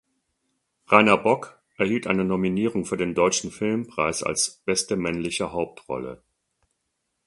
[0.87, 6.23] Rainer Bock erhielt eine Nominierung für den Deutschen Filmpreis als "Beste männliche Hauptrolle".